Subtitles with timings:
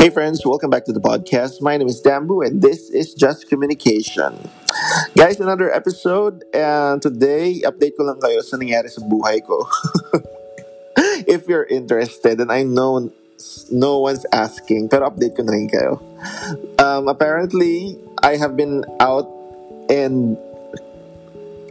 [0.00, 1.60] Hey friends, welcome back to the podcast.
[1.60, 4.32] My name is Dambu and this is Just Communication.
[5.12, 9.60] Guys, another episode and today update ko lang kayo sa nangyari sa buhay ko.
[11.28, 13.12] If you're interested and I know
[13.68, 16.00] no one's asking, pero update ko na rin kayo.
[16.80, 19.28] Um, apparently, I have been out
[19.92, 20.40] and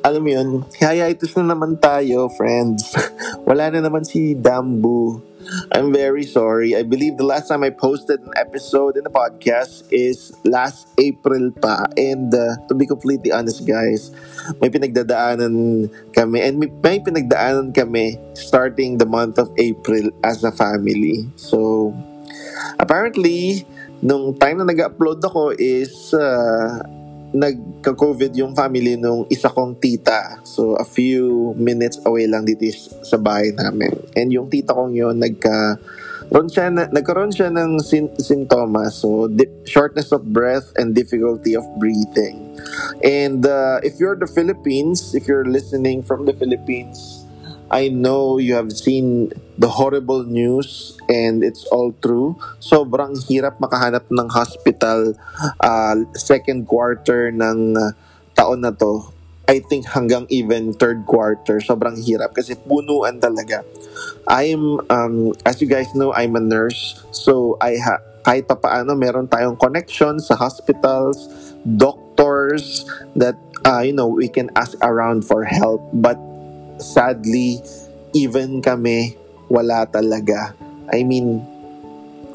[0.05, 2.93] alam mo yun, highlights na naman tayo, friends.
[3.49, 5.28] Wala na naman si Dambu
[5.71, 6.75] I'm very sorry.
[6.75, 11.51] I believe the last time I posted an episode in the podcast is last April
[11.51, 11.89] pa.
[11.97, 14.13] And uh, to be completely honest, guys,
[14.61, 20.51] may pinagdadaanan kami and may, may pinagdaanan kami starting the month of April as a
[20.51, 21.25] family.
[21.35, 21.93] So,
[22.77, 23.65] apparently,
[24.05, 26.79] nung time na nag-upload ako is uh,
[27.29, 30.41] nagka-COVID yung family nung isa kong tita.
[30.41, 32.65] So, a few minutes away lang dito
[33.05, 33.93] sa bahay namin.
[34.17, 35.77] And yung tita kong yun, nagka
[36.29, 39.01] ron siya na, nagkaroon siya ng sin- sintomas.
[39.01, 42.49] So, di- shortness of breath and difficulty of breathing.
[43.01, 47.18] And uh, if you're the Philippines, if you're listening from the Philippines,
[47.69, 52.35] I know you have seen the horrible news and it's all true.
[52.57, 55.13] Sobrang hirap makahanap ng hospital
[55.61, 57.93] uh, second quarter ng uh,
[58.33, 59.13] taon na to.
[59.49, 61.61] I think hanggang even third quarter.
[61.61, 63.65] Sobrang hirap kasi punuan talaga.
[64.29, 67.01] I'm, um, as you guys know, I'm a nurse.
[67.09, 71.25] So, I ha kahit pa paano, meron tayong connection sa hospitals,
[71.65, 72.85] doctors,
[73.17, 73.33] that,
[73.65, 75.81] uh, you know, we can ask around for help.
[75.97, 76.19] But
[76.79, 77.61] sadly,
[78.15, 79.15] even kami,
[79.51, 80.55] wala talaga.
[80.89, 81.45] I mean,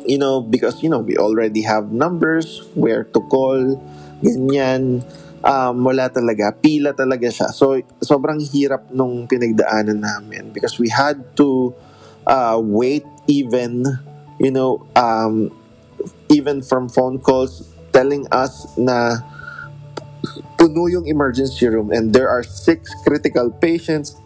[0.06, 3.80] you know, because, you know, we already have numbers, where to call,
[4.22, 5.02] ganyan.
[5.44, 6.52] Um, wala talaga.
[6.56, 7.52] Pila talaga siya.
[7.52, 11.74] So, sobrang hirap nung pinagdaanan namin because we had to
[12.24, 13.84] uh, wait even,
[14.40, 15.52] you know, um,
[16.28, 19.20] even from phone calls telling us na
[20.56, 24.16] puno yung emergency room and there are six critical patients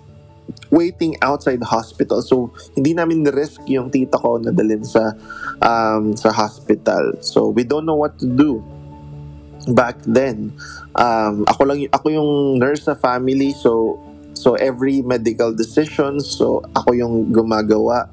[0.71, 2.23] waiting outside the hospital.
[2.23, 5.13] So, hindi namin risk yung tita ko na dalhin sa,
[5.61, 7.17] um, sa hospital.
[7.21, 8.65] So, we don't know what to do
[9.67, 10.55] back then.
[10.97, 14.01] Um, ako lang ako yung nurse sa family so
[14.33, 18.07] so every medical decision so ako yung gumagawa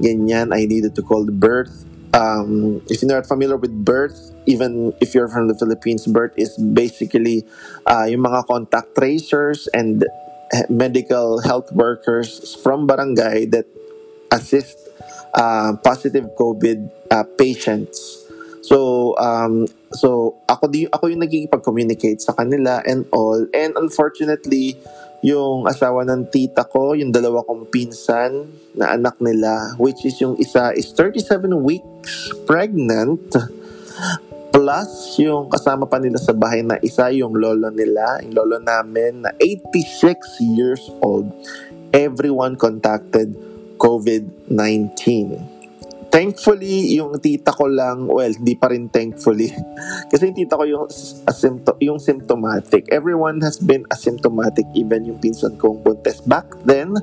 [0.00, 4.92] ganyan I needed to call the birth um, if you're not familiar with birth even
[5.00, 7.44] if you're from the Philippines birth is basically
[7.84, 10.04] uh, yung mga contact tracers and
[10.68, 13.66] medical health workers from barangay that
[14.32, 14.78] assist
[15.34, 18.26] uh, positive COVID uh, patients.
[18.62, 23.42] So, um, so ako di ako yung nagkikipag-communicate sa kanila and all.
[23.50, 24.78] And unfortunately,
[25.26, 28.46] yung asawa ng tita ko, yung dalawa kong pinsan
[28.78, 33.34] na anak nila, which is yung isa is 37 weeks pregnant
[34.50, 39.22] Plus, yung kasama pa nila sa bahay na isa, yung lolo nila, yung lolo namin
[39.22, 41.30] na 86 years old.
[41.94, 43.30] Everyone contacted
[43.78, 45.38] COVID-19.
[46.10, 49.54] Thankfully, yung tita ko lang, well, di pa rin thankfully.
[50.10, 50.90] Kasi yung tita ko yung,
[51.30, 52.90] asympto, yung symptomatic.
[52.90, 56.18] Everyone has been asymptomatic, even yung pinsan kong buntes.
[56.26, 56.98] Back then,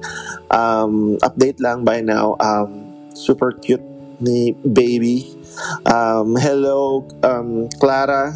[0.52, 3.84] um, update lang by now, um, super cute
[4.20, 5.37] ni baby
[5.86, 8.34] um, hello, um, Clara.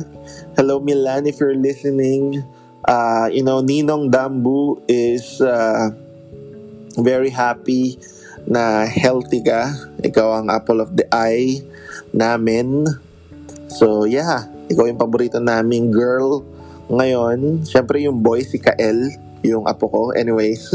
[0.58, 2.44] Hello, Milan, if you're listening.
[2.86, 5.94] Uh, you know, Ninong Dambu is uh,
[6.98, 7.98] very happy
[8.50, 9.70] na healthy ka.
[10.02, 11.62] Ikaw ang apple of the eye
[12.14, 12.90] namin.
[13.70, 14.50] So, yeah.
[14.72, 16.42] Ikaw yung paborito naming girl
[16.90, 17.64] ngayon.
[17.68, 19.14] Siyempre, yung boy, si Kael,
[19.46, 20.04] yung apo ko.
[20.12, 20.74] Anyways.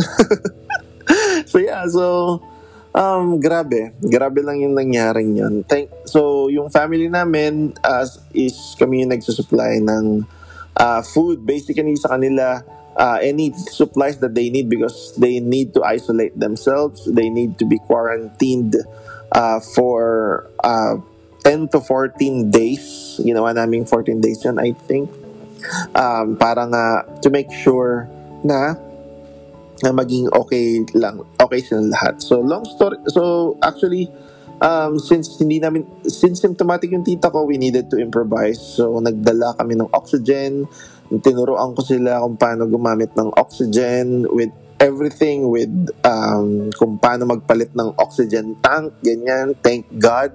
[1.50, 1.84] so, yeah.
[1.90, 2.38] So,
[2.96, 3.92] Um, grabe.
[4.00, 5.54] Grabe lang yung nangyaring yun.
[5.68, 10.24] Thank, so, yung family namin as is kami yung nagsusupply ng
[10.80, 11.44] uh, food.
[11.44, 12.64] Basically, sa kanila,
[12.96, 17.04] uh, any supplies that they need because they need to isolate themselves.
[17.04, 18.80] They need to be quarantined
[19.28, 20.96] uh, for uh,
[21.44, 23.20] 10 to 14 days.
[23.20, 25.12] Ginawa namin 14 days yun, I think.
[25.92, 28.08] Um, para nga to make sure
[28.40, 28.78] na
[29.82, 32.20] na maging okay lang, okay silang lahat.
[32.22, 34.08] So, long story, so actually,
[34.60, 38.60] um, since hindi namin, since symptomatic yung tita ko, we needed to improvise.
[38.60, 40.64] So, nagdala kami ng oxygen,
[41.22, 45.72] tinuruan ko sila kung paano gumamit ng oxygen with everything with
[46.04, 49.56] um, kung paano magpalit ng oxygen tank, ganyan.
[49.64, 50.32] Thank God.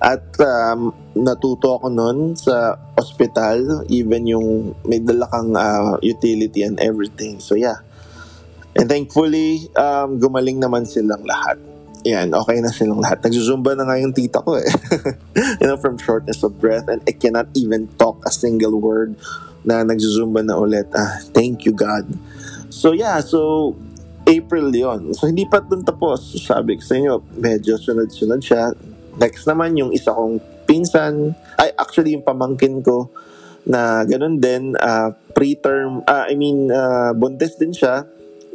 [0.00, 6.76] At um, natuto ako nun sa hospital, even yung may dala kang uh, utility and
[6.80, 7.40] everything.
[7.40, 7.80] So yeah,
[8.80, 11.60] And thankfully, um, gumaling naman silang lahat.
[12.00, 13.20] yan, okay na silang lahat.
[13.20, 14.64] Nagzuzumba na nga yung tita ko eh.
[15.60, 19.20] you know, from shortness of breath and I cannot even talk a single word
[19.68, 20.88] na nagzuzumba na ulit.
[20.96, 22.08] Ah, thank you God.
[22.72, 23.76] So yeah, so
[24.24, 26.40] April yon So hindi pa dun tapos.
[26.40, 28.72] Sabi ko sa inyo, medyo sunod-sunod siya.
[29.20, 33.12] Next naman yung isa kong pinsan, ay actually yung pamangkin ko
[33.68, 38.08] na ganun din, uh, preterm, uh, I mean, uh, buntis din siya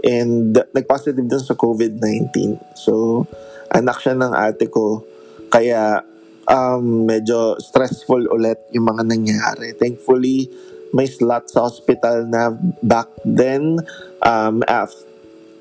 [0.06, 2.62] and nag-positive din sa COVID-19.
[2.78, 3.26] So,
[3.74, 5.02] anak siya ng ate ko.
[5.50, 6.06] Kaya,
[6.46, 9.74] um, medyo stressful ulit yung mga nangyari.
[9.74, 10.46] Thankfully,
[10.94, 12.54] may slot sa hospital na
[12.86, 13.82] back then,
[14.22, 15.10] um, after,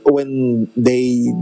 [0.05, 1.33] when they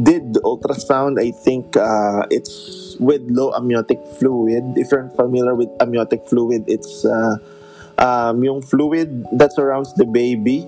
[0.00, 4.80] did ultrasound, I think uh, it's with low amniotic fluid.
[4.80, 7.36] If you're familiar with amniotic fluid, it's uh,
[8.00, 10.64] um, yung fluid that surrounds the baby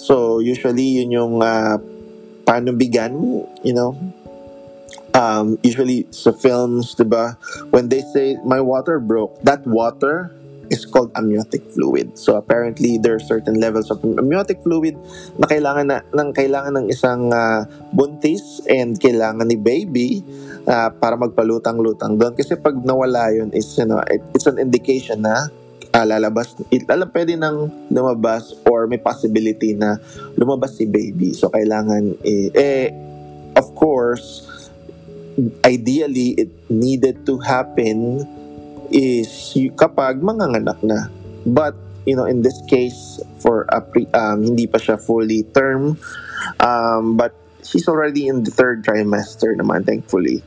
[0.00, 1.76] So, usually, yun yung uh,
[2.48, 3.92] panubigan, you know,
[5.12, 7.36] um, usually sa films, di ba,
[7.68, 10.32] when they say, my water broke, that water
[10.72, 12.16] is called amniotic fluid.
[12.16, 14.96] So, apparently, there are certain levels of amniotic fluid
[15.36, 20.24] na kailangan, na, ng, kailangan ng isang uh, buntis and kailangan ni baby
[20.64, 22.32] uh, para magpalutang-lutang doon.
[22.32, 25.52] Kasi pag nawala yun, is, you know, it, it's an indication na
[25.94, 26.54] uh, lalabas,
[26.86, 29.98] lalo pwede nang lumabas or may possibility na
[30.38, 31.34] lumabas si baby.
[31.34, 32.88] So, kailangan, eh, eh
[33.58, 34.46] of course,
[35.64, 38.26] ideally, it needed to happen
[38.90, 39.30] is
[39.78, 41.10] kapag manganganak na.
[41.46, 45.96] But, you know, in this case, for a pre, um, hindi pa siya fully term,
[46.60, 47.32] um, but
[47.64, 50.42] she's already in the third trimester naman, thankfully.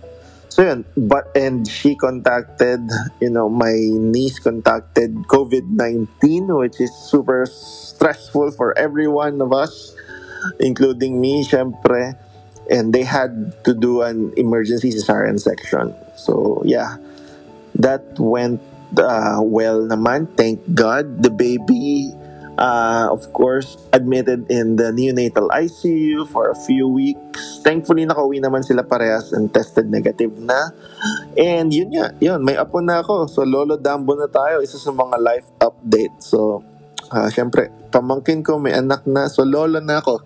[0.53, 2.85] So yun, but and she contacted,
[3.17, 9.97] you know, my niece contacted COVID-19 which is super stressful for every one of us
[10.59, 12.13] including me syempre
[12.69, 15.95] and they had to do an emergency cesarean section.
[16.15, 16.97] So yeah,
[17.75, 18.61] that went
[18.97, 20.29] uh, well naman.
[20.37, 22.13] Thank God the baby
[22.57, 27.61] uh, of course, admitted in the neonatal ICU for a few weeks.
[27.63, 30.71] Thankfully, nakauwi naman sila parehas and tested negative na.
[31.37, 33.27] And yun nga, yun, may apo na ako.
[33.27, 36.17] So, Lolo Dambo na tayo, isa sa mga life update.
[36.21, 36.63] So,
[37.13, 40.25] uh, syempre, pamangkin ko may anak na, so lolo na ako.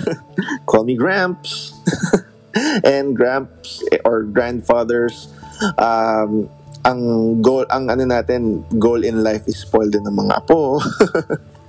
[0.70, 1.74] Call me Gramps.
[2.86, 5.30] and Gramps or grandfathers,
[5.78, 6.50] um,
[6.86, 7.00] ang
[7.44, 10.80] goal, ang ano natin, goal in life is spoiled din ng mga apo.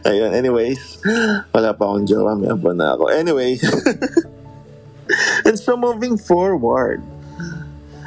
[0.08, 1.00] Ayun, anyways.
[1.52, 2.32] Wala pa akong jowa.
[2.32, 3.12] May pa na ako.
[3.12, 3.60] Anyway.
[5.44, 7.04] and so moving forward.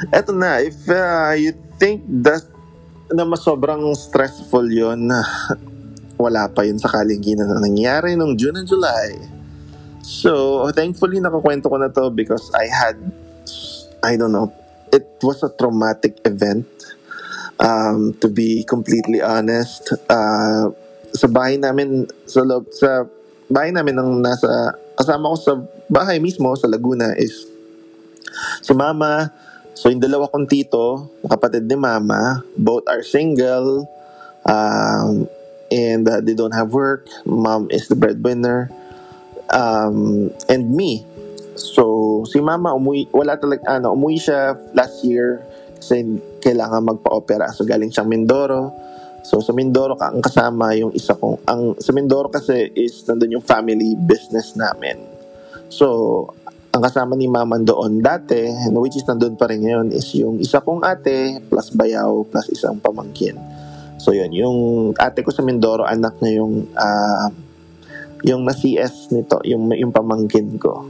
[0.09, 0.63] Eto na.
[0.65, 2.41] If uh, you think that
[3.13, 5.05] na mas sobrang stressful yon
[6.17, 9.13] wala pa yun sa kalinginan na nangyari nung June and July.
[10.03, 12.99] So, thankfully, nakakwento ko na to because I had,
[14.03, 14.51] I don't know,
[14.91, 16.67] it was a traumatic event.
[17.55, 20.73] Um, to be completely honest, uh,
[21.13, 23.05] sa bahay namin sa loob sa
[23.47, 25.53] bahay namin ng nasa kasama ko sa
[25.89, 27.45] bahay mismo sa Laguna is
[28.65, 29.29] si mama.
[29.73, 33.89] So yung dalawa kong tito kapatid ni mama both are single
[34.45, 35.25] um,
[35.73, 37.09] and uh, they don't have work.
[37.25, 38.69] Mom is the breadwinner
[39.49, 41.05] um, and me.
[41.57, 45.41] So si mama umuwi wala talaga ano umuwi siya last year
[45.77, 47.53] kasi kailangan magpa-opera.
[47.53, 48.73] So galing siyang Mindoro
[49.23, 53.39] So sa Mindoro ka ang kasama yung isa kong ang sa Mindoro kasi is nandun
[53.39, 54.99] yung family business namin.
[55.71, 56.27] So
[56.73, 60.57] ang kasama ni Mama doon dati, which is nandun pa rin ngayon, is yung isa
[60.59, 63.37] kong ate plus bayaw plus isang pamangkin.
[64.01, 64.57] So yun, yung
[64.97, 67.29] ate ko sa Mindoro, anak na yung uh,
[68.25, 70.83] yung na CS nito, yung, yung pamangkin ko.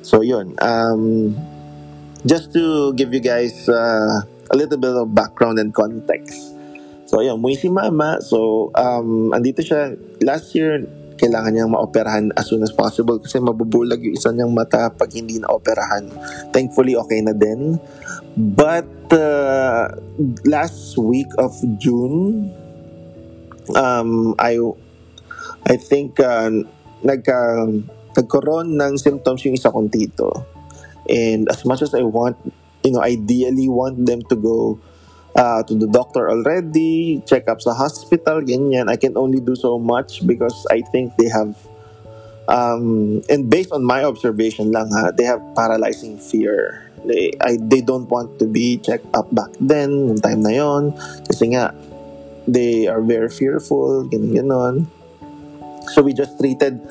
[0.00, 1.36] So yun, um,
[2.24, 6.57] just to give you guys uh, a little bit of background and context.
[7.08, 8.20] So, ayun, umuwi si mama.
[8.20, 9.96] So, um, andito siya.
[10.20, 10.84] Last year,
[11.16, 15.40] kailangan niyang maoperahan as soon as possible kasi mabubulag yung isa niyang mata pag hindi
[15.40, 16.04] na operahan.
[16.52, 17.80] Thankfully, okay na din.
[18.36, 19.88] But, uh,
[20.44, 22.52] last week of June,
[23.72, 24.60] um, I,
[25.64, 26.52] I think, uh,
[27.00, 27.66] nagka,
[28.20, 30.44] nagkaroon ng symptoms yung isa kong tito.
[31.08, 32.36] And as much as I want,
[32.84, 34.76] you know, ideally want them to go
[35.38, 38.90] uh, to the doctor already, check up sa hospital, ganyan.
[38.90, 41.54] I can only do so much because I think they have,
[42.50, 46.90] um, and based on my observation lang ha, they have paralyzing fear.
[47.06, 50.90] They, I, they don't want to be checked up back then, yung time na yon.
[51.30, 51.70] Kasi nga,
[52.50, 54.74] they are very fearful, ganyan ganon.
[55.94, 56.82] So we just treated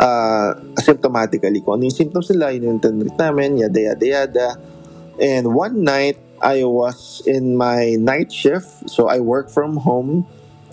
[0.00, 1.60] uh, asymptomatically.
[1.60, 4.48] Kung ano yung symptoms nila, yun yung tinreat namin, yada yada yada.
[5.20, 10.26] And one night, I was in my night shift, so I work from home.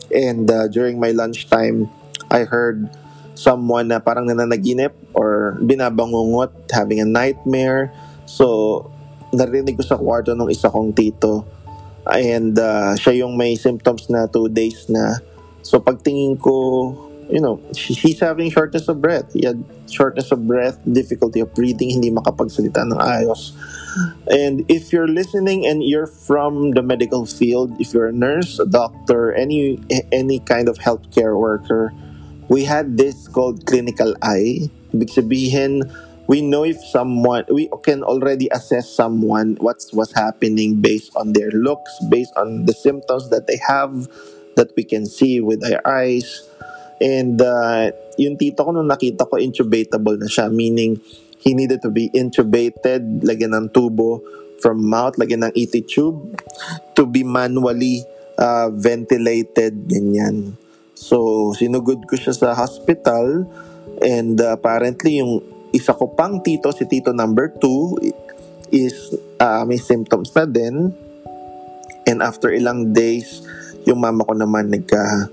[0.09, 1.89] And uh, during my lunchtime,
[2.33, 2.89] I heard
[3.37, 7.93] someone na parang nananaginip or binabangungot, having a nightmare.
[8.25, 8.89] So,
[9.29, 11.45] narinig ko sa kwarto ng isa kong tito.
[12.09, 15.21] And uh, siya yung may symptoms na two days na.
[15.61, 16.97] So, pagtingin ko,
[17.29, 19.31] you know, he's having shortness of breath.
[19.37, 23.53] He had shortness of breath, difficulty of breathing, hindi makapagsalita ng ayos.
[24.29, 28.65] And if you're listening and you're from the medical field, if you're a nurse, a
[28.65, 29.79] doctor, any
[30.11, 31.93] any kind of healthcare worker,
[32.49, 34.69] we had this called clinical eye.
[34.93, 35.85] Sabihin,
[36.29, 41.49] we know if someone, we can already assess someone what's what's happening based on their
[41.49, 44.09] looks, based on the symptoms that they have
[44.53, 46.45] that we can see with our eyes.
[47.01, 51.01] And uh, yung tito ko nung nakita ko intubatable na siya, meaning
[51.39, 54.19] he needed to be intubated, lagyan ng tubo
[54.59, 56.35] from mouth, lagyan ng ET tube
[56.93, 58.03] to be manually
[58.35, 60.59] uh, ventilated, ganyan.
[60.99, 63.47] So, sinugod ko siya sa hospital
[64.03, 65.39] and uh, apparently yung
[65.71, 70.91] isa ko pang tito, si tito number 2 is uh, may symptoms na din
[72.03, 73.41] and after ilang days
[73.87, 75.31] yung mama ko naman nagka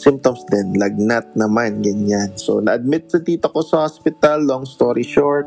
[0.00, 2.32] symptoms din, lagnat naman, ganyan.
[2.40, 5.44] So, na-admit sa tita ko sa hospital, long story short,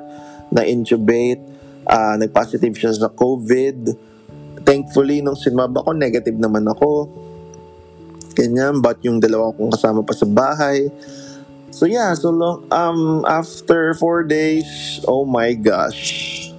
[0.53, 1.41] na-intubate,
[1.89, 3.89] uh, nag-positive siya sa COVID.
[4.61, 7.09] Thankfully, nung sinmab ako, negative naman ako.
[8.37, 10.89] Ganyan, but yung dalawa kong kasama pa sa bahay.
[11.73, 16.53] So yeah, so long, um, after four days, oh my gosh.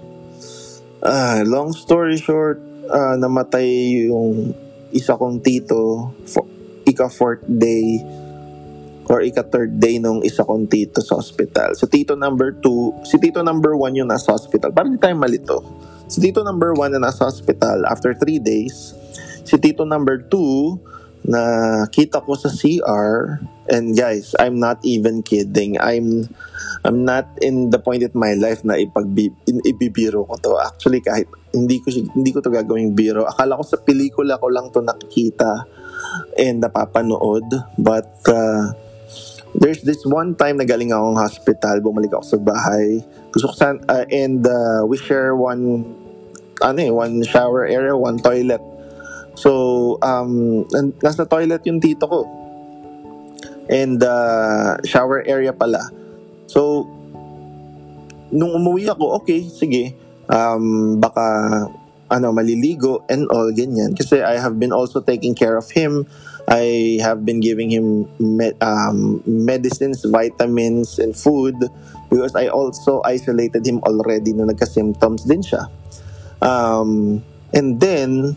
[0.99, 2.59] Uh, long story short,
[2.91, 4.55] uh, namatay yung
[4.91, 6.43] isa kong tito for,
[6.95, 8.01] ika-fourth day
[9.11, 11.77] or ika-third day nung isa kong tito sa hospital.
[11.77, 14.73] So, tito number two, si tito number one yung nasa hospital.
[14.73, 15.61] Parang hindi tayo malito.
[16.09, 18.97] Si tito number one na nasa hospital after three days.
[19.45, 20.81] Si tito number two,
[21.25, 21.41] na
[21.89, 23.41] kita ko sa CR
[23.73, 26.29] and guys I'm not even kidding I'm
[26.85, 29.09] I'm not in the point in my life na ipag
[29.65, 31.25] ibibiro ko to actually kahit
[31.57, 35.65] hindi ko hindi ko to gagawing biro akala ko sa pelikula ko lang to nakikita
[36.38, 37.46] and napapanood.
[37.78, 38.75] But uh,
[39.54, 43.02] there's this one time na galing akong hospital, bumalik ako sa bahay.
[43.30, 45.87] Gusto ko san, uh, and uh, we share one,
[46.62, 48.62] ano eh, one shower area, one toilet.
[49.34, 50.62] So, um,
[51.02, 52.20] nasa toilet yung tito ko.
[53.66, 55.90] And uh, shower area pala.
[56.46, 56.87] So,
[58.30, 59.94] nung umuwi ako, okay, sige.
[60.30, 61.25] Um, baka
[62.14, 63.99] ano maliligo and all ganyan.
[63.99, 66.06] Kasi I have been also taking care of him.
[66.47, 68.06] I have been giving him
[68.62, 71.59] um, medicines vitamins and food
[72.12, 75.66] because I also isolated him already na nagka-symptoms din siya.
[76.44, 77.25] Um,
[77.56, 78.37] and then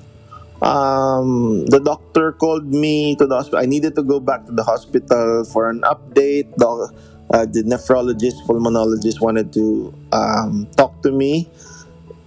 [0.64, 4.64] um, the doctor called me to the hospital I needed to go back to the
[4.64, 6.50] hospital for an update.
[6.56, 6.90] The,
[7.30, 11.52] uh, the nephrologist pulmonologist wanted to um, talk to me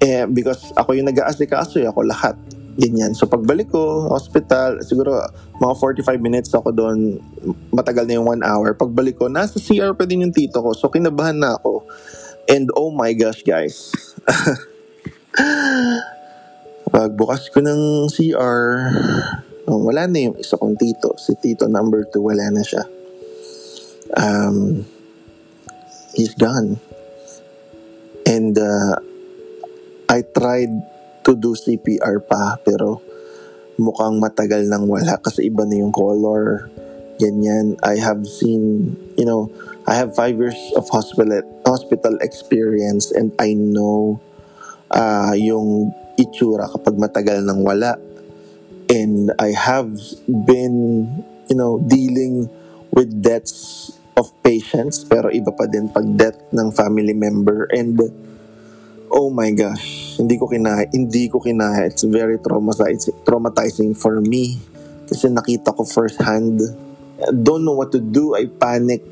[0.00, 2.32] eh, because ako yung nag-aasikaso, eh, ako lahat.
[2.80, 3.12] Ganyan.
[3.12, 5.20] So pagbalik ko, hospital, siguro
[5.60, 7.20] mga 45 minutes ako doon,
[7.68, 8.72] matagal na yung 1 hour.
[8.72, 10.72] Pagbalik ko, nasa CR pa din yung tito ko.
[10.72, 11.84] So kinabahan na ako.
[12.48, 13.92] And oh my gosh, guys.
[16.90, 18.64] Pagbukas ko ng CR,
[19.68, 21.14] oh, wala na yung isa kong tito.
[21.20, 22.82] Si tito number 2, wala na siya.
[24.16, 24.88] Um,
[26.16, 26.80] he's gone.
[28.24, 29.09] And uh,
[30.10, 30.74] I tried
[31.22, 32.98] to do CPR pa pero
[33.78, 36.66] mukhang matagal nang wala kasi iba na yung color
[37.22, 37.78] ganyan.
[37.86, 39.46] I have seen you know
[39.86, 41.30] I have five years of hospital
[41.62, 44.18] hospital experience and I know
[44.90, 47.94] uh, yung itsura kapag matagal nang wala.
[48.90, 49.94] And I have
[50.26, 51.06] been
[51.46, 52.50] you know dealing
[52.90, 57.94] with deaths of patients pero iba pa din pag death ng family member and
[59.10, 61.90] oh my gosh, hindi ko kinaya, hindi ko kinaya.
[61.90, 64.56] It's very traumatizing, traumatizing for me.
[65.10, 66.62] Kasi nakita ko firsthand.
[67.18, 68.38] I don't know what to do.
[68.38, 69.02] I panic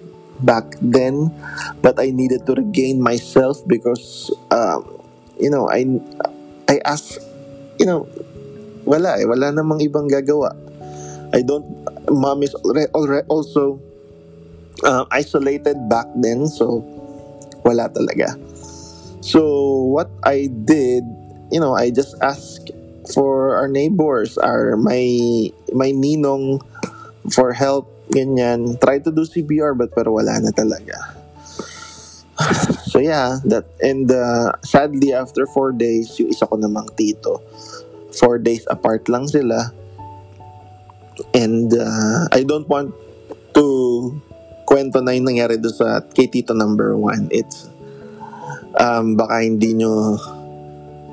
[0.41, 1.35] back then.
[1.83, 4.87] But I needed to regain myself because, um,
[5.37, 5.85] you know, I,
[6.71, 7.19] I asked,
[7.83, 8.07] you know,
[8.87, 9.27] wala eh.
[9.27, 10.55] Wala namang ibang gagawa.
[11.35, 11.67] I don't,
[12.09, 12.55] mom is
[13.29, 13.83] also
[14.87, 16.47] uh, isolated back then.
[16.47, 16.81] So,
[17.67, 18.39] wala talaga.
[19.21, 19.43] So
[19.91, 21.05] what I did,
[21.51, 22.71] you know, I just asked
[23.13, 26.63] for our neighbors, our my my ninong
[27.33, 28.79] for help ganyan.
[28.81, 31.17] Try to do CPR but pero wala na talaga.
[32.89, 37.45] So yeah, that and uh, sadly after four days, yung isa ko namang tito,
[38.17, 39.75] four days apart lang sila.
[41.35, 42.95] And uh, I don't want
[43.59, 43.67] to
[44.65, 47.29] kwento na yung nangyari doon sa kay tito number one.
[47.29, 47.69] It's
[48.79, 50.17] um, baka hindi nyo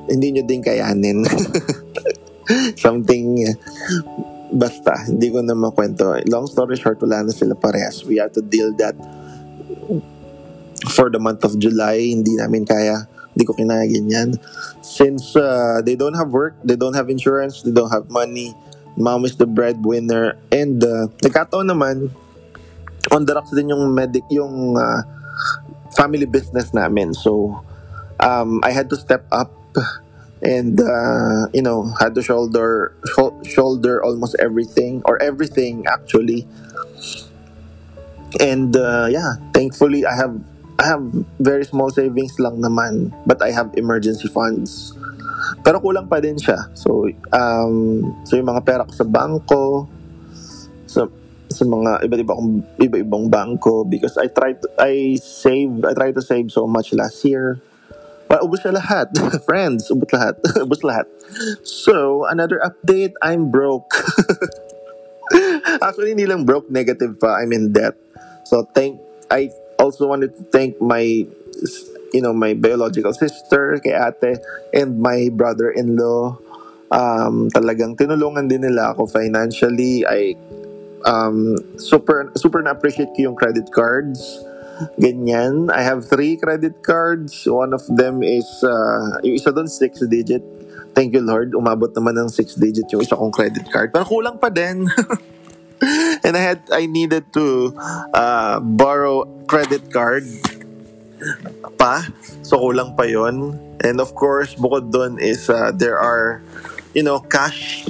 [0.05, 1.25] hindi nyo din kayanin.
[2.85, 3.41] Something
[4.53, 6.13] basta, hindi ko na makwento.
[6.29, 8.05] Long story short, wala na sila parehas.
[8.05, 8.93] We have to deal that
[10.93, 13.09] for the month of July, hindi namin kaya.
[13.33, 14.39] Hindi ko kinaya ganyan.
[14.79, 18.55] Since uh, they don't have work, they don't have insurance, they don't have money,
[18.95, 22.15] mom is the breadwinner, and uh, nagkataon naman,
[23.11, 25.03] on the rocks din yung medic, yung uh,
[25.95, 27.13] family business namin.
[27.13, 27.63] So,
[28.19, 29.51] um, I had to step up
[30.43, 32.95] and uh, you know had to shoulder
[33.43, 36.45] shoulder almost everything or everything actually
[38.39, 40.35] and uh, yeah thankfully i have
[40.75, 41.07] I have
[41.39, 44.91] very small savings lang naman, but I have emergency funds.
[45.63, 46.67] Pero kulang pa din siya.
[46.75, 49.87] So, um, so yung mga pera ko sa bangko,
[50.83, 51.07] sa,
[51.49, 52.41] sa mga iba't ibang
[52.81, 57.21] iba-ibang bangko because I try to I save I try to save so much last
[57.25, 57.61] year.
[58.25, 59.13] But ubus na lahat.
[59.49, 60.41] Friends, ubus lahat.
[60.65, 61.05] ubus lahat.
[61.61, 63.93] So, another update, I'm broke.
[65.85, 67.37] Actually, hindi lang broke, negative pa.
[67.37, 67.93] I'm in debt.
[68.49, 68.97] So, thank
[69.29, 71.01] I also wanted to thank my
[72.13, 74.39] you know my biological sister kay ate
[74.71, 76.37] and my brother-in-law
[76.91, 80.37] um, talagang tinulungan din nila ako financially I
[81.03, 84.39] um, super super na appreciate ko yung credit cards.
[84.99, 85.71] Ganyan.
[85.71, 87.47] I have three credit cards.
[87.47, 90.43] One of them is uh, yung isa doon six digit.
[90.95, 91.55] Thank you Lord.
[91.55, 93.91] Umabot naman ng six digit yung isa kong credit card.
[93.91, 94.87] Pero kulang pa din.
[96.25, 97.75] And I had I needed to
[98.15, 100.23] uh, borrow credit card
[101.75, 102.07] pa.
[102.43, 103.59] So kulang pa yon.
[103.83, 106.41] And of course, bukod doon is uh, there are
[106.95, 107.87] you know cash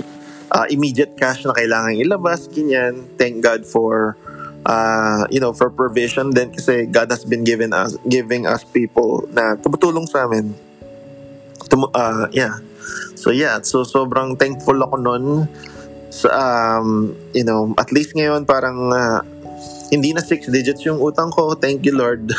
[0.51, 3.05] uh, immediate cash na kailangan ilabas ganyan.
[3.17, 4.17] Thank God for
[4.65, 9.25] uh, you know for provision then kasi God has been given us giving us people
[9.33, 10.53] na tumutulong sa amin.
[11.69, 12.61] Tum- uh, yeah.
[13.17, 15.25] So yeah, so sobrang thankful ako noon
[16.15, 19.19] So, um, you know, at least ngayon parang uh,
[19.91, 21.59] hindi na six digits yung utang ko.
[21.59, 22.31] Thank you, Lord.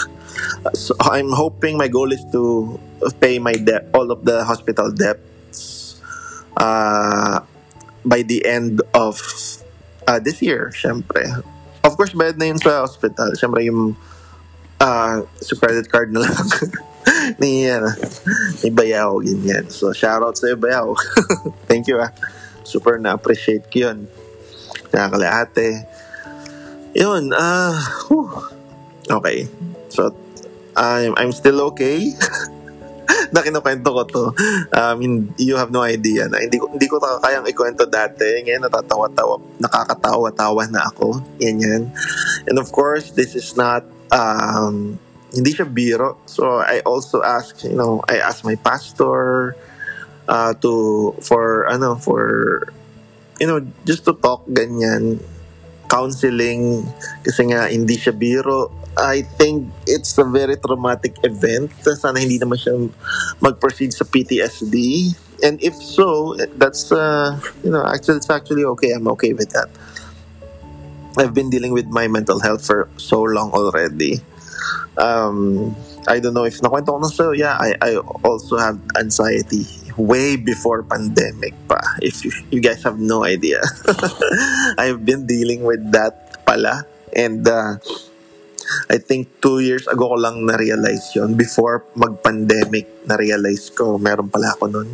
[0.77, 2.77] So, I'm hoping my goal is to
[3.25, 5.97] pay my debt, all of the hospital debts
[6.61, 7.41] uh,
[8.07, 9.19] by the end of
[10.07, 11.27] uh, this year, syempre.
[11.83, 13.35] Of course, bayad na yun sa hospital.
[13.35, 13.99] Syempre, yung
[14.79, 16.47] uh, sa credit card na lang
[17.43, 17.91] ni, uh,
[18.63, 19.67] ni Bayaw, ganyan.
[19.69, 20.95] So, shout out sa Bayaw.
[21.71, 22.15] Thank you, ah
[22.67, 24.11] super na-appreciate ko yun.
[24.91, 25.87] Nakakalate.
[26.99, 27.79] Yun, ah,
[28.11, 29.47] uh, okay.
[29.89, 30.11] So,
[30.75, 32.13] I'm, I'm still okay.
[33.35, 34.25] na kinukwento ko to.
[34.75, 38.43] Um, you have no idea na hindi ko, hindi ko kayang ikwento dati.
[38.43, 41.23] Ngayon natatawa-tawa, nakakatawa-tawa na ako.
[41.43, 41.83] Yan yan.
[42.51, 44.99] And of course, this is not, um,
[45.31, 46.19] hindi siya biro.
[46.27, 49.55] So, I also ask, you know, I ask my pastor,
[50.29, 52.63] uh, to for ano for
[53.41, 55.19] you know just to talk ganyan
[55.87, 56.83] counseling
[57.23, 62.57] kasi nga hindi siya biro I think it's a very traumatic event sana hindi naman
[62.57, 62.75] siya
[63.45, 64.77] mag-proceed sa PTSD
[65.45, 69.69] and if so that's uh, you know actually it's actually okay I'm okay with that
[71.21, 74.21] I've been dealing with my mental health for so long already
[74.97, 75.77] um
[76.09, 77.91] I don't know if nakwento ko na so yeah I, I
[78.25, 81.81] also have anxiety way before pandemic pa.
[82.01, 83.61] If you, you guys have no idea.
[84.79, 86.85] I've been dealing with that pala.
[87.17, 87.81] And uh,
[88.91, 94.55] I think two years ago ko lang na-realize yon Before mag-pandemic, na-realize ko meron pala
[94.55, 94.89] ako nun.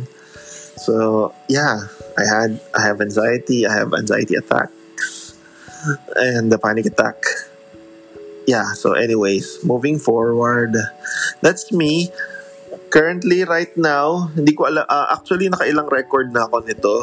[0.77, 1.87] So, yeah.
[2.13, 3.65] I had, I have anxiety.
[3.65, 5.33] I have anxiety attacks.
[6.15, 7.25] And the panic attack.
[8.45, 10.75] Yeah, so anyways, moving forward.
[11.41, 12.11] That's me
[12.93, 16.95] currently right now, hindi ko alam, uh, actually nakailang record na ako nito.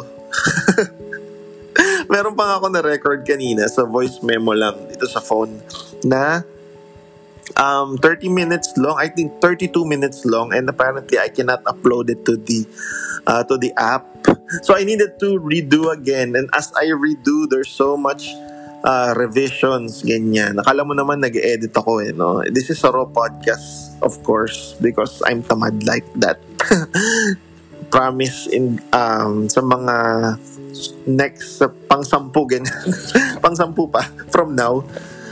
[2.13, 5.59] Meron pa nga ako na record kanina sa voice memo lang dito sa phone
[6.07, 6.47] na
[7.57, 12.25] um 30 minutes long, I think 32 minutes long and apparently I cannot upload it
[12.27, 12.67] to the
[13.27, 14.07] uh, to the app.
[14.63, 18.31] So I needed to redo again and as I redo there's so much
[18.85, 20.57] uh, revisions, ganyan.
[20.61, 22.41] Nakala mo naman nag-edit ako eh, no?
[22.49, 26.41] This is a raw podcast, of course, because I'm tamad like that.
[27.95, 29.97] Promise in um, sa mga
[31.11, 32.73] next uh, pang sampu ganyan.
[33.43, 34.85] pang sampu pa from now.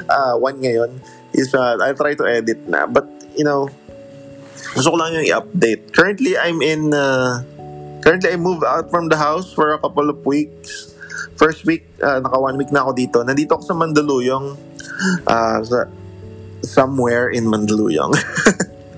[0.08, 0.88] Uh, one ngayon
[1.38, 2.90] is uh, I try to edit na.
[2.90, 3.06] But,
[3.38, 3.70] you know,
[4.74, 5.94] gusto ko lang yung i-update.
[5.94, 7.46] Currently, I'm in, uh,
[8.02, 10.94] currently I moved out from the house for a couple of weeks.
[11.38, 13.18] First week, uh, naka one week na ako dito.
[13.22, 14.46] Nandito ako sa Mandaluyong,
[15.30, 15.86] uh, sa,
[16.66, 18.18] somewhere in Mandaluyong.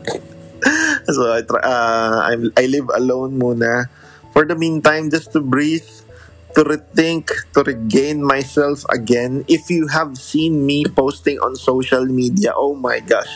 [1.15, 3.93] so I try, uh, I'm, I live alone muna.
[4.33, 5.85] For the meantime, just to breathe,
[6.55, 9.45] to rethink, to regain myself again.
[9.49, 13.31] If you have seen me posting on social media, oh my gosh,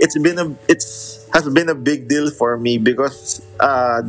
[0.00, 4.02] it's been a it's has been a big deal for me because uh,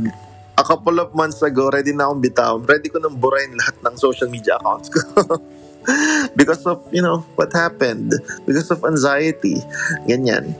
[0.57, 2.57] a couple of months ago, ready na akong bitaw.
[2.57, 5.01] Ready ko nang burahin lahat ng social media accounts ko.
[6.39, 8.13] because of, you know, what happened.
[8.45, 9.61] Because of anxiety.
[10.09, 10.57] Ganyan.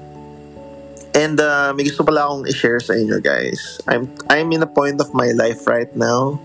[1.17, 3.81] And uh, may gusto pala akong i-share sa inyo guys.
[3.89, 6.37] I'm I'm in a point of my life right now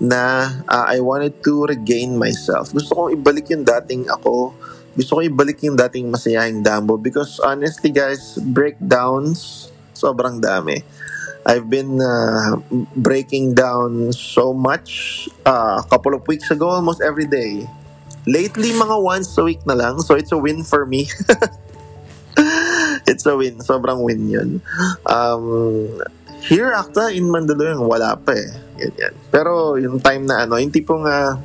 [0.00, 2.72] na uh, I wanted to regain myself.
[2.72, 4.56] Gusto kong ibalik yung dating ako.
[4.96, 10.80] Gusto kong ibalik yung dating masayahing Dambo because honestly guys, breakdowns sobrang dami.
[11.44, 12.56] I've been uh,
[12.96, 17.68] breaking down so much uh, a couple of weeks ago, almost every day.
[18.28, 20.00] Lately, mga once a week na lang.
[20.04, 21.08] So, it's a win for me.
[23.08, 23.56] it's a win.
[23.64, 24.60] Sobrang win yun.
[25.08, 25.88] Um,
[26.44, 28.52] here, akta, in Mandaluyong, wala pa eh.
[28.80, 29.14] Ganyan.
[29.28, 31.36] Pero, yung time na ano, yung tipong uh,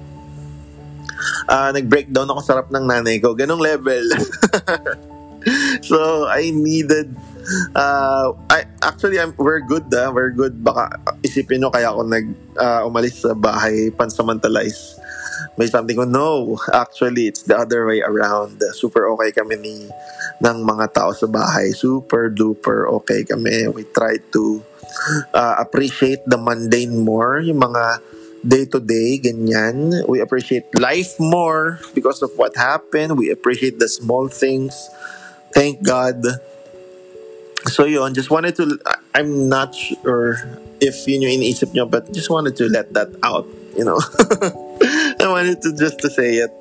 [1.51, 3.35] uh, nag-breakdown ako sarap ng nanay ko.
[3.35, 4.07] Ganong level.
[5.89, 7.11] so, I needed
[7.75, 10.09] uh, I, actually, I'm, we're good da.
[10.11, 10.63] We're good.
[10.63, 12.25] Baka isipin nyo kaya ako nag
[12.57, 14.94] uh, umalis sa bahay pansamantalize.
[15.57, 16.57] May something ko, no.
[16.73, 18.61] Actually, it's the other way around.
[18.73, 19.75] Super okay kami ni
[20.41, 21.71] ng mga tao sa bahay.
[21.71, 23.67] Super duper okay kami.
[23.71, 24.63] We try to
[25.33, 27.39] uh, appreciate the mundane more.
[27.39, 27.99] Yung mga
[28.45, 30.05] day-to-day, ganyan.
[30.05, 33.17] We appreciate life more because of what happened.
[33.17, 34.75] We appreciate the small things.
[35.55, 36.21] Thank God
[37.67, 38.79] so yun, just wanted to,
[39.13, 40.37] I'm not sure
[40.79, 43.99] if yun yung iniisip nyo, but just wanted to let that out, you know.
[45.35, 46.53] Wanted to just to say it.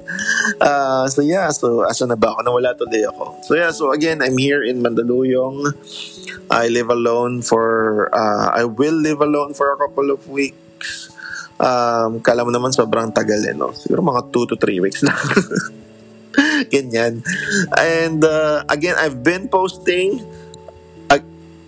[0.59, 2.41] Uh, so yeah, so asa na ba ako?
[2.43, 3.39] Nawala tuloy ako.
[3.47, 5.71] So yeah, so again, I'm here in Mandaluyong.
[6.51, 11.15] I live alone for, uh, I will live alone for a couple of weeks.
[11.63, 13.71] Um, kala mo naman sobrang tagal eh, no?
[13.79, 15.23] Siguro mga 2 to 3 weeks lang.
[16.75, 17.23] Ganyan.
[17.79, 20.19] And uh, again, I've been posting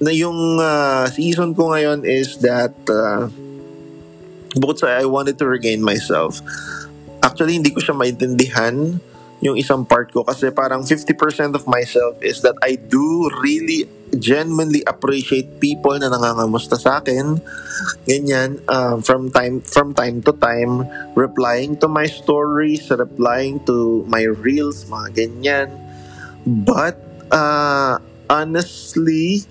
[0.01, 3.33] na yung uh, season ko ngayon is that uh,
[4.57, 6.41] bukod sa I wanted to regain myself.
[7.27, 9.03] Actually, hindi ko siya maintindihan
[9.43, 13.85] yung isang part ko kasi parang 50% of myself is that I do really
[14.17, 17.43] genuinely appreciate people na nangangamusta sa akin.
[18.09, 24.25] Ganyan, uh, from time from time to time, replying to my stories, replying to my
[24.25, 25.69] reels, mga ganyan.
[26.47, 26.97] But,
[27.29, 27.99] uh,
[28.31, 29.45] honestly,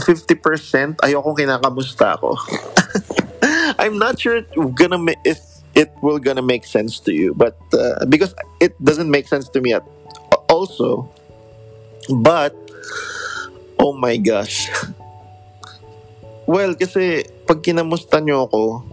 [0.00, 2.36] 50% ayoko kinakamusta ako.
[3.80, 4.40] I'm not sure
[4.74, 9.28] gonna if it will gonna make sense to you, but uh, because it doesn't make
[9.28, 9.84] sense to me at
[10.48, 11.06] also.
[12.08, 12.56] But
[13.78, 14.66] oh my gosh.
[16.46, 18.86] Well, kasi pag kinamusta nyo ako,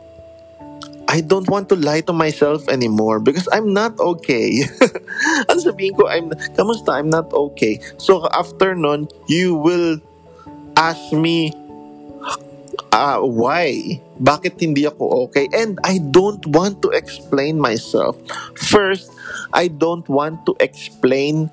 [1.06, 4.66] I don't want to lie to myself anymore because I'm not okay.
[5.50, 6.98] ano sabihin ko, I'm, kamusta?
[6.98, 7.78] I'm not okay.
[8.02, 10.02] So after nun, you will
[10.82, 11.54] ask me
[12.94, 13.98] uh, why?
[14.22, 15.50] Bakit hindi ako okay?
[15.50, 18.16] And I don't want to explain myself.
[18.54, 19.10] First,
[19.52, 21.50] I don't want to explain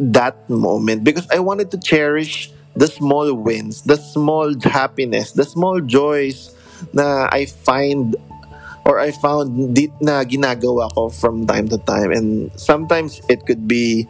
[0.00, 5.78] that moment because I wanted to cherish the small wins, the small happiness, the small
[5.78, 6.50] joys
[6.90, 8.16] na I find
[8.84, 12.10] or I found dit na ginagawa ko from time to time.
[12.10, 14.08] And sometimes it could be,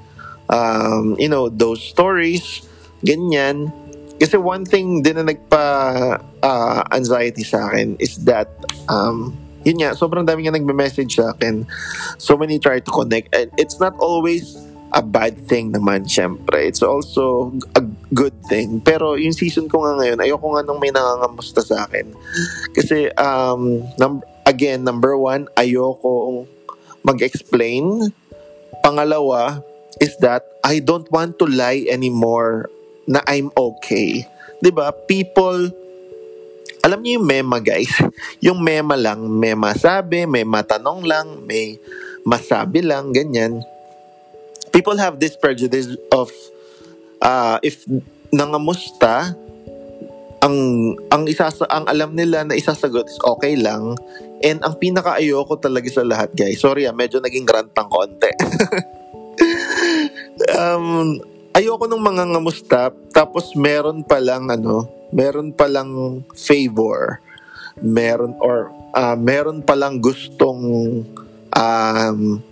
[0.49, 2.65] um, you know, those stories,
[3.05, 3.71] ganyan,
[4.19, 5.65] Kasi one thing din na nagpa
[6.43, 8.49] uh, anxiety sa akin is that
[8.87, 11.65] um, yun nga, sobrang dami nga nagme-message sa akin.
[12.21, 13.33] So many try to connect.
[13.33, 14.55] And it's not always
[14.93, 16.69] a bad thing naman, syempre.
[16.69, 18.85] It's also a good thing.
[18.85, 22.13] Pero yung season ko nga ngayon, ayoko nga nung may nangangamusta sa akin.
[22.77, 26.45] Kasi, um, num- again, number one, ayoko
[27.03, 28.13] mag-explain.
[28.85, 29.65] Pangalawa,
[30.03, 32.71] is that I don't want to lie anymore
[33.09, 34.25] na I'm okay.
[34.61, 34.93] 'Di ba?
[34.93, 35.73] People
[36.85, 37.97] alam niyo yung mema guys.
[38.45, 41.81] Yung mema lang, may masabi, may matanong lang, may
[42.29, 43.65] masabi lang, ganyan.
[44.69, 46.29] People have this prejudice of
[47.25, 47.89] uh, if
[48.29, 49.33] nangamusta,
[50.45, 50.57] ang
[51.09, 53.97] ang isa sa ang alam nila na isasagot is okay lang
[54.45, 58.29] and ang pinaka ayoko talaga sa lahat guys sorry ah medyo naging rant ng konti
[60.61, 61.17] um
[61.55, 67.23] ayoko nung mga ngamusta, tapos meron palang ano, meron palang favor,
[67.79, 70.61] meron or uh, meron palang gustong
[71.55, 72.43] um,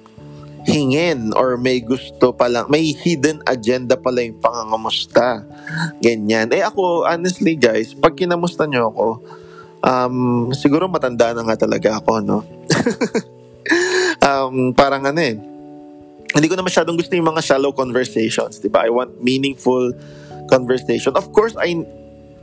[0.63, 5.43] hingin or may gusto palang, may hidden agenda pala yung pangangamusta.
[5.99, 6.55] Ganyan.
[6.55, 9.09] Eh ako, honestly guys, pag kinamusta nyo ako,
[9.83, 10.17] um,
[10.55, 12.39] siguro matanda na nga talaga ako, no?
[14.27, 15.35] um, parang ano eh,
[16.33, 18.89] hindi ko na masyadong gusto yung mga shallow conversations, di ba?
[18.89, 19.93] I want meaningful
[20.49, 21.13] conversation.
[21.17, 21.85] Of course, I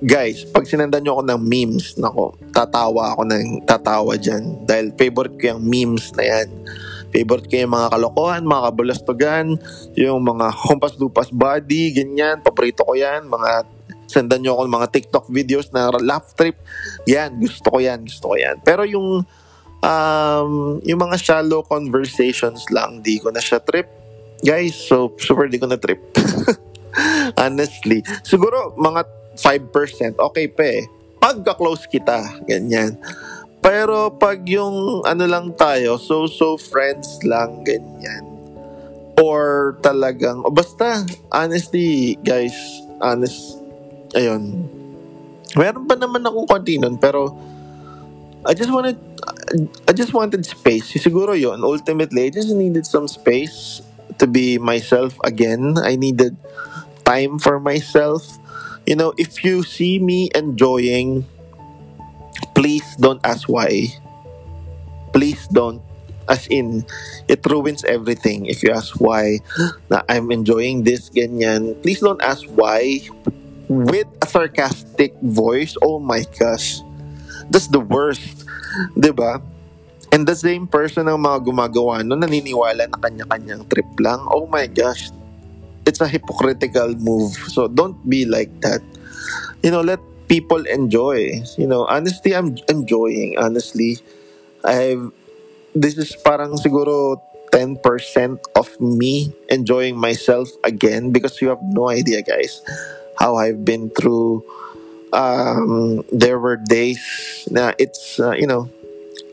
[0.06, 4.64] guys, pag sinandan nyo ako ng memes, nako, tatawa ako ng tatawa dyan.
[4.64, 6.48] Dahil favorite ko yung memes na yan.
[7.10, 9.46] Favorite ko yung mga kalokohan, mga kabulastugan,
[9.98, 12.40] yung mga humpas-lupas body, ganyan.
[12.46, 13.26] Paborito ko yan.
[13.26, 13.66] Mga
[14.10, 16.58] sendan nyo ako ng mga TikTok videos na laugh trip.
[17.10, 18.62] Yan, gusto ko yan, gusto ko yan.
[18.62, 19.26] Pero yung
[19.84, 23.88] um, yung mga shallow conversations lang, di ko na siya trip.
[24.40, 26.00] Guys, so super di ko na trip.
[27.40, 28.04] Honestly.
[28.24, 29.04] Siguro mga
[29.36, 30.84] 5%, okay pa eh.
[31.20, 32.96] Pagka-close kita, ganyan.
[33.60, 38.24] Pero pag yung ano lang tayo, so-so friends lang, ganyan.
[39.20, 42.56] Or talagang, oh, basta, honestly, guys,
[43.04, 43.60] honest,
[44.16, 44.64] ayun.
[45.60, 47.36] Meron pa naman akong konti nun, pero
[48.48, 48.96] I just wanted
[49.88, 50.94] I just wanted space.
[50.94, 53.82] Siguro yon ultimately I just needed some space
[54.18, 55.78] to be myself again.
[55.82, 56.38] I needed
[57.06, 58.38] time for myself.
[58.86, 61.26] You know, if you see me enjoying
[62.54, 63.90] please don't ask why.
[65.14, 65.82] Please don't
[66.30, 66.86] as in
[67.28, 69.42] it ruins everything if you ask why
[69.90, 71.74] na I'm enjoying this ganyan.
[71.82, 73.02] Please don't ask why
[73.66, 75.74] with a sarcastic voice.
[75.82, 76.86] Oh my gosh
[77.50, 78.46] That's the worst.
[78.70, 79.00] Ba?
[79.00, 79.32] Diba?
[80.10, 84.26] And the same person ang mga gumagawa no, naniniwala na kanya-kanyang trip lang.
[84.34, 85.14] Oh my gosh.
[85.86, 87.34] It's a hypocritical move.
[87.54, 88.82] So don't be like that.
[89.62, 91.46] You know, let people enjoy.
[91.58, 93.38] You know, honestly, I'm enjoying.
[93.38, 93.98] Honestly,
[94.66, 95.14] I've
[95.78, 97.22] this is parang siguro
[97.54, 97.82] 10%
[98.56, 102.62] of me enjoying myself again because you have no idea, guys,
[103.18, 104.46] how I've been through
[105.14, 108.70] um, there were days na it's uh, you know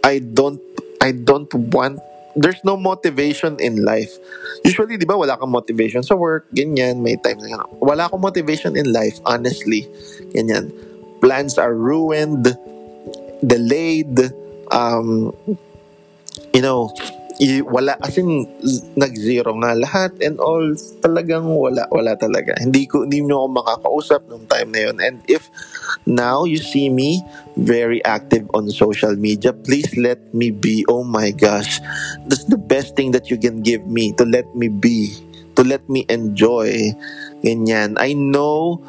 [0.05, 0.61] I don't
[1.01, 2.01] I don't want
[2.37, 4.12] there's no motivation in life.
[4.62, 7.81] Usually, di ba, wala kang motivation sa work, ganyan, may times na gano'n.
[7.81, 9.89] Wala akong motivation in life, honestly.
[10.37, 10.69] Ganyan.
[11.25, 12.53] Plans are ruined,
[13.41, 14.21] delayed,
[14.69, 15.33] um,
[16.53, 16.93] you know,
[17.40, 18.49] i, wala as in
[18.96, 20.64] nag-zero nga lahat and all
[21.05, 22.57] talagang wala wala talaga.
[22.57, 25.53] Hindi ko hindi niyo ako makakausap nung time na yon and if
[26.09, 27.20] now you see me
[27.61, 30.85] very active on social media please let me be.
[30.88, 31.81] Oh my gosh.
[32.25, 35.12] That's the best thing that you can give me to let me be
[35.57, 36.96] to let me enjoy.
[37.44, 38.01] Ganyan.
[38.01, 38.81] I know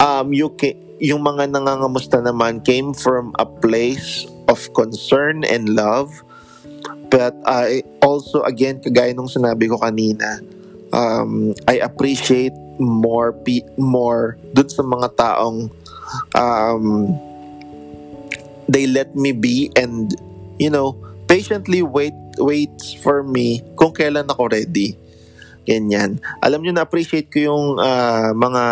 [0.00, 6.24] um you can yung mga nangangamusta naman came from a place of concern and love
[7.14, 10.42] But I also, again, kagaya nung sinabi ko kanina,
[10.90, 12.50] um, I appreciate
[12.82, 15.70] more pe- more dun sa mga taong
[16.34, 17.14] um,
[18.66, 20.10] they let me be and
[20.58, 20.98] you know
[21.30, 24.98] patiently wait waits for me kung kailan ako ready.
[25.70, 26.18] Ganyan.
[26.42, 28.64] Alam niyo na appreciate ko yung uh, mga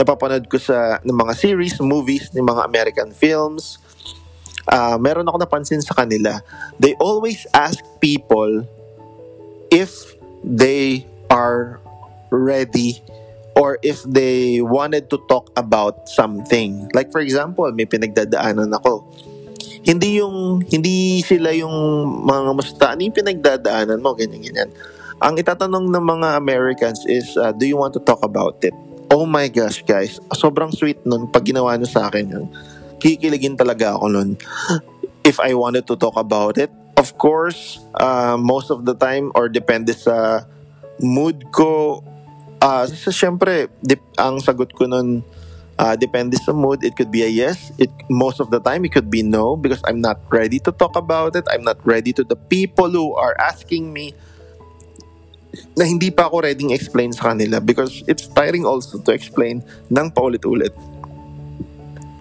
[0.00, 3.83] napapanood ko sa ng mga series movies ng mga American films
[4.68, 6.40] uh, meron ako napansin sa kanila,
[6.80, 8.64] they always ask people
[9.68, 11.80] if they are
[12.30, 13.00] ready
[13.54, 16.90] or if they wanted to talk about something.
[16.92, 19.06] Like for example, may pinagdadaanan ako.
[19.84, 21.74] Hindi yung hindi sila yung
[22.24, 24.70] mga musta, ano yung pinagdadaanan mo, ganyan ganyan.
[25.22, 28.74] Ang itatanong ng mga Americans is, uh, do you want to talk about it?
[29.14, 30.18] Oh my gosh, guys.
[30.34, 32.46] Sobrang sweet nun pag ginawa nyo sa akin yun
[33.04, 34.40] kikiligin talaga ako nun
[35.28, 36.72] if I wanted to talk about it.
[36.96, 40.48] Of course, uh, most of the time or depende sa
[41.04, 42.00] mood ko.
[42.64, 45.20] Uh, sa syempre, dip, ang sagot ko nun
[45.76, 46.80] uh, depende sa mood.
[46.80, 47.76] It could be a yes.
[47.76, 50.96] It most of the time it could be no because I'm not ready to talk
[50.96, 51.44] about it.
[51.52, 54.16] I'm not ready to the people who are asking me
[55.76, 60.08] na hindi pa ako ready explain sa kanila because it's tiring also to explain ng
[60.10, 60.74] paulit-ulit.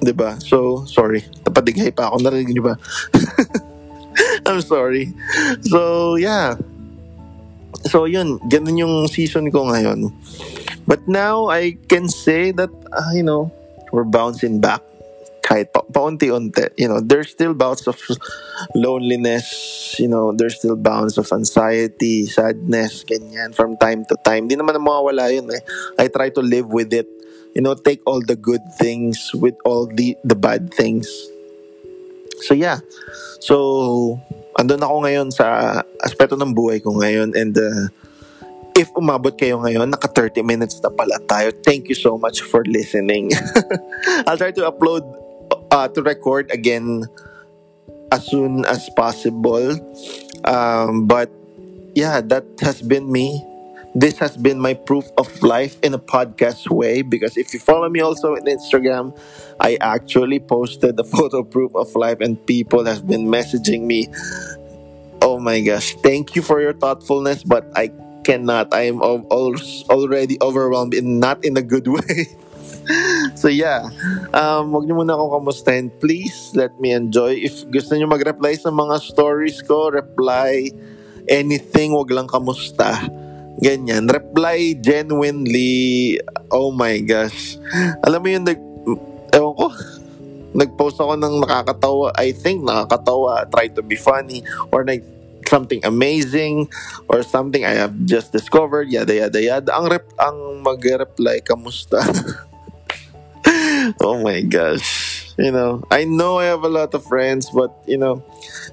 [0.03, 0.37] 'Di ba?
[0.43, 1.23] So, sorry.
[1.47, 2.23] Napadighay pa ako.
[2.23, 2.75] Narinig niyo ba?
[4.47, 5.15] I'm sorry.
[5.65, 6.59] So, yeah.
[7.87, 8.37] So, yun.
[8.51, 10.13] Ganun yung season ko ngayon.
[10.85, 13.49] But now, I can say that, uh, you know,
[13.95, 14.83] we're bouncing back.
[15.43, 16.71] kahit pa- paunti-unti.
[16.79, 17.99] You know, there's still bouts of
[18.73, 24.47] loneliness, you know, there's still bouts of anxiety, sadness, ganyan, from time to time.
[24.47, 25.61] Di naman na mawawala yun eh.
[25.99, 27.05] I try to live with it.
[27.53, 31.07] You know, take all the good things with all the, the bad things.
[32.41, 32.81] So yeah.
[33.39, 34.19] So,
[34.57, 37.87] andun ako ngayon sa aspeto ng buhay ko ngayon and uh,
[38.73, 41.53] if umabot kayo ngayon, naka 30 minutes na pala tayo.
[41.61, 43.31] Thank you so much for listening.
[44.27, 45.05] I'll try to upload,
[45.69, 47.05] uh, to record again
[48.11, 49.77] as soon as possible.
[50.45, 51.29] Um, but
[51.93, 53.41] yeah, that has been me.
[53.93, 57.87] This has been my proof of life in a podcast way because if you follow
[57.89, 59.13] me also on Instagram,
[59.61, 64.09] I actually posted the photo proof of life and people have been messaging me.
[65.21, 67.93] Oh my gosh, thank you for your thoughtfulness, but I
[68.25, 68.73] cannot.
[68.73, 72.33] I am al- already overwhelmed in not in a good way.
[73.35, 73.87] so yeah,
[74.33, 75.93] um, wag niyo muna akong kamustahin.
[76.01, 77.37] Please let me enjoy.
[77.37, 80.73] If gusto niyo mag-reply sa mga stories ko, reply
[81.29, 83.22] anything, wag lang kamusta.
[83.63, 84.11] Ganyan.
[84.11, 86.19] Reply genuinely.
[86.51, 87.55] Oh my gosh.
[88.03, 88.59] Alam mo yung nag...
[89.31, 89.67] Ewan ko.
[90.59, 92.11] Nag-post ako ng nakakatawa.
[92.19, 93.47] I think nakakatawa.
[93.47, 94.43] Try to be funny.
[94.69, 95.01] Or nag
[95.47, 96.67] something amazing
[97.07, 99.69] or something I have just discovered, yada yada yada.
[99.75, 102.01] Ang rep ang mag-reply kamusta.
[104.01, 105.29] oh my gosh.
[105.37, 108.25] You know, I know I have a lot of friends, but you know,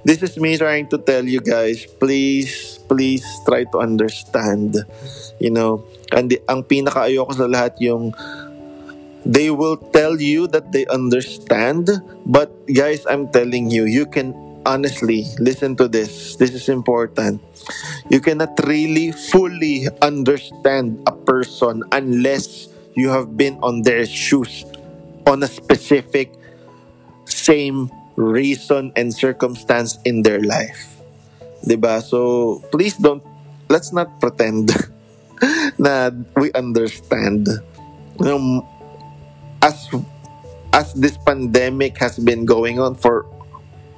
[0.05, 4.83] this is me trying to tell you guys, please, please try to understand.
[5.39, 8.11] You know, and the, ang pinaka ayoko sa lahat yung
[9.23, 11.89] they will tell you that they understand,
[12.27, 14.35] but guys, I'm telling you, you can
[14.67, 16.37] honestly, listen to this.
[16.37, 17.41] This is important.
[18.09, 24.65] You cannot really fully understand a person unless you have been on their shoes
[25.27, 26.33] on a specific
[27.25, 30.90] same reason and circumstance in their life.
[31.65, 32.03] Diba?
[32.03, 33.23] So, please don't,
[33.69, 34.73] let's not pretend
[35.79, 37.49] na we understand.
[38.21, 38.67] Know,
[39.63, 39.89] as,
[40.73, 43.25] as this pandemic has been going on for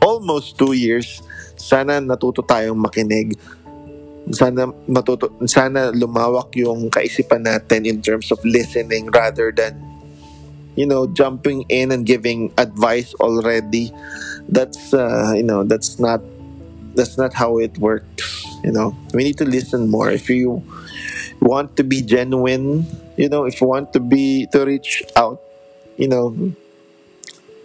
[0.02, 1.22] almost two years,
[1.56, 3.38] sana natuto tayong makinig.
[4.30, 9.74] Sana matuto, sana lumawak yung kaisipan natin in terms of listening rather than
[10.78, 13.90] you know jumping in and giving advice already.
[14.46, 16.22] That's uh, you know that's not
[16.94, 18.44] that's not how it works.
[18.64, 20.10] You know we need to listen more.
[20.10, 20.62] If you
[21.40, 25.40] want to be genuine, you know if you want to be to reach out,
[25.96, 26.54] you know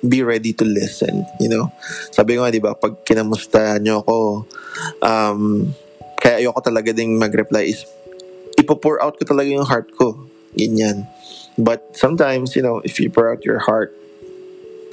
[0.06, 1.74] be ready to listen, you know.
[2.14, 4.18] Sabi ko di ba, pag kinamusta nyo ako,
[5.02, 5.74] um,
[6.22, 7.86] kaya ayoko talaga ding mag-reply is,
[8.58, 10.18] ipo-pour out ko talaga yung heart ko.
[10.58, 11.06] Ganyan.
[11.58, 13.94] But sometimes, you know, if you pour out your heart,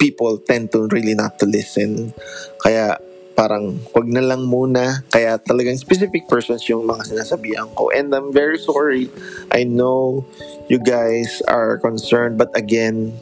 [0.01, 2.13] people tend to really not to listen.
[2.61, 2.97] Kaya,
[3.35, 5.03] parang wag na lang muna.
[5.11, 7.91] Kaya talagang specific persons yung mga sinasabihan ko.
[7.91, 9.11] And I'm very sorry.
[9.51, 10.23] I know
[10.71, 12.39] you guys are concerned.
[12.39, 13.13] But again,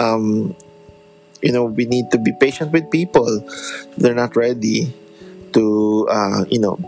[0.00, 0.56] um,
[1.42, 3.26] you know we need to be patient with people
[3.98, 4.94] they're not ready
[5.52, 6.78] to uh, you know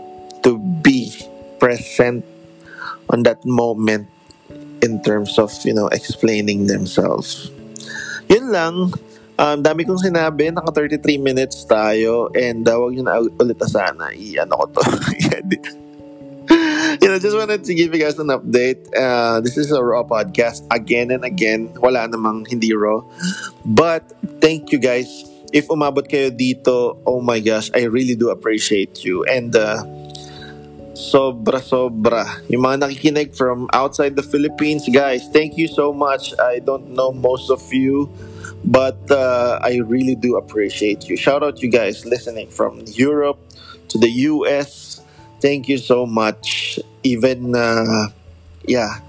[0.41, 1.11] to be
[1.59, 2.23] present
[3.11, 4.07] on that moment
[4.81, 7.51] in terms of you know explaining themselves
[8.31, 8.89] yun lang
[9.39, 14.11] um, dami kong sinabi naka 33 minutes tayo and uh, wag yun na ulit sana
[14.15, 14.81] i-ano ko to
[17.01, 18.89] you know, just wanted to give you guys an update.
[18.95, 21.73] Uh, this is a raw podcast again and again.
[21.75, 23.01] Wala namang hindi raw.
[23.65, 24.05] But
[24.41, 25.25] thank you guys.
[25.53, 29.23] If umabot kayo dito, oh my gosh, I really do appreciate you.
[29.25, 29.85] And uh,
[30.97, 32.25] sobra sobra.
[32.51, 36.33] Yung mga nakikinig from outside the Philippines, guys, thank you so much.
[36.39, 38.11] I don't know most of you,
[38.65, 41.15] but uh, I really do appreciate you.
[41.17, 43.39] Shout out you guys listening from Europe
[43.89, 44.95] to the US
[45.45, 46.79] thank you so much.
[47.03, 48.09] Even, uh,
[48.65, 48.99] yeah,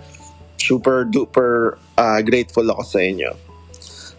[0.59, 3.33] super duper uh, grateful ako sa inyo.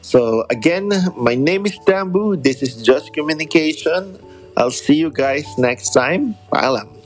[0.02, 2.41] So again, my name is Dambu.
[2.41, 4.17] This is Just Communication.
[4.58, 6.34] I'll see you guys next time.
[6.50, 6.96] Paalam.